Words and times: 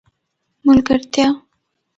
ملګرتیا 0.65 1.27